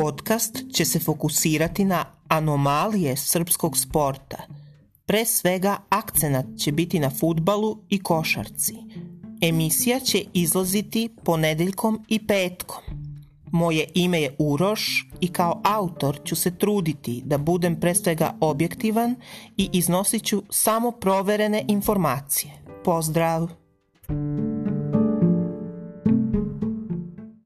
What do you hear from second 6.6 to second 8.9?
biti na futbalu i košarci.